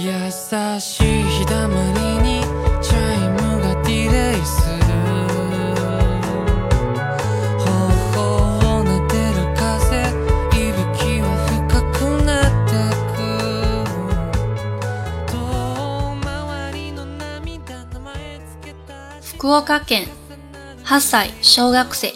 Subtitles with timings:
[0.00, 0.30] 優
[0.80, 2.40] しい日だまりに
[2.80, 4.78] チャイムがディレイする
[7.58, 10.06] 頬を撫でる風
[10.46, 11.26] 息吹は
[11.66, 12.78] 深くなって
[13.16, 13.18] く
[15.32, 15.36] 遠
[16.22, 20.06] 回りの涙名前つけた福岡県
[20.84, 22.12] 8歳小学生。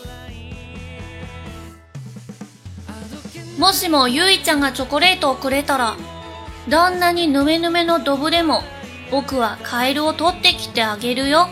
[3.59, 5.97] もしもゆいちゃんがチョコレートをくれたら
[6.69, 8.63] どんなにぬめぬめのドブでも
[9.11, 11.49] 僕はカエルを取ってきてあげるよ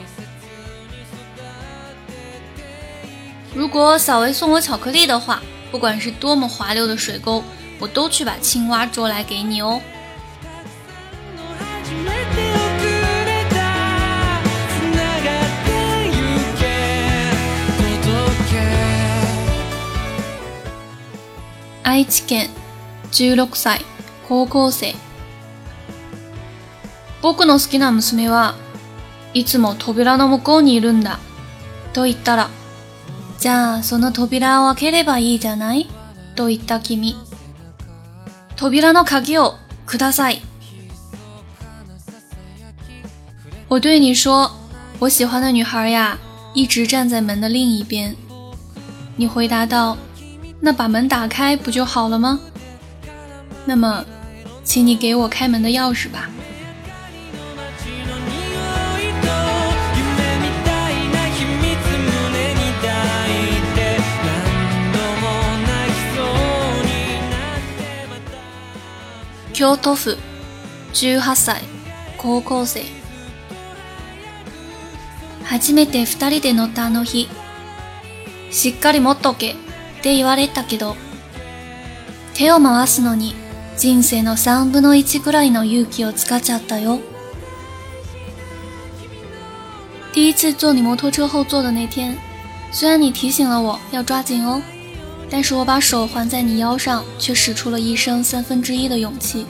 [3.55, 5.43] 如果小维送我巧克力的话，
[5.73, 7.43] 不管是多么滑溜的水沟，
[7.81, 9.81] 我都去把青蛙捉来给你哦。
[21.83, 22.49] 愛知県
[23.11, 23.81] 16歳
[24.31, 24.95] 高校生。
[27.21, 28.55] 僕の好きな娘は
[29.35, 31.19] いつも扉の向こうにいるんだ。
[31.93, 32.49] と言ったら
[33.41, 35.89] じゃあその扉を開ければいいじゃない？
[36.37, 37.17] と言った君。
[38.55, 40.43] 扉の鍵をください。
[43.69, 44.53] 我对你说
[45.01, 46.17] 我喜欢的女孩呀
[46.55, 48.15] 一直站在门的另一边。
[49.17, 49.97] 你回答道
[50.61, 52.39] 那把门打开不就好了吗？
[53.67, 54.05] 那么，
[54.65, 56.29] 请你给我开门的钥匙吧。
[57.57, 58.33] 街の匂
[58.99, 59.27] いと
[59.97, 60.09] 夢
[60.39, 62.89] みたいな秘密胸に抱
[63.31, 63.33] い
[63.75, 63.79] て
[64.27, 65.25] 何度も
[65.67, 66.25] 泣きそう
[66.87, 66.91] に
[67.31, 70.17] なってまた京都府
[70.93, 71.63] 18歳
[72.19, 72.83] 高校生
[75.45, 77.29] 初めて二人で乗ったあの日
[78.51, 79.55] しっかり持っとけっ
[80.03, 80.97] て言われたけど
[82.35, 83.35] 手を回すのに
[83.80, 87.00] 人生の3分の1くらいの勇気を使っちゃったよ
[90.14, 92.18] 第一次坐你摩托车后座的那天
[92.72, 94.62] 虽然你提醒了我要抓紧哦
[95.30, 99.46] 但是我把手环在你腰上却使出了一生三分之一的勇气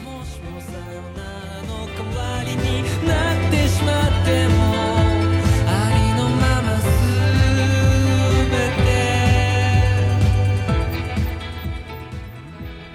[1.68, 4.56] の代わりになってしまっても
[5.68, 6.90] ありのまま全
[8.84, 8.86] て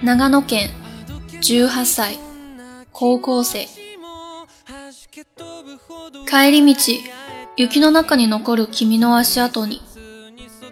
[0.03, 0.69] 長野県
[1.28, 2.18] 18歳。
[2.92, 3.66] 高校生。
[6.26, 6.80] 帰り道
[7.56, 9.80] 雪の中に残る君の足跡に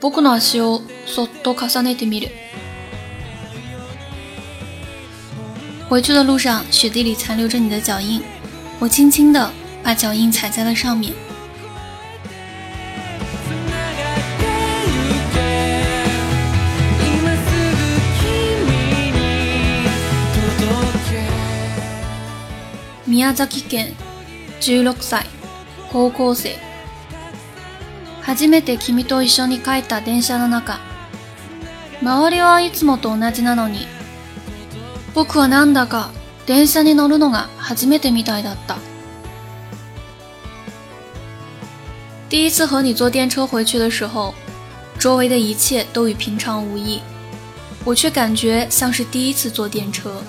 [0.00, 2.28] 僕の足をそっと重ねてみる。
[5.88, 8.22] 回去的路上雪地里残留着你的脚印。
[8.80, 9.50] 我轻轻地
[9.82, 11.23] 把脚印踩在了上面。
[23.14, 23.94] 宮崎県
[24.60, 25.26] 16歳
[25.92, 26.56] 高校生。
[28.22, 30.80] 初めて君と一緒に帰った電車の中。
[32.02, 33.86] 周りはいつもと同じなのに
[35.14, 36.10] 僕はなんだか
[36.46, 38.78] 電車に乗るのが初めてみたいだった。
[42.28, 44.34] 第一次和你坐电车回去的时候
[44.98, 47.00] 周围的一切都与平常无异。
[47.84, 50.20] 我却感觉像是第一次坐电车。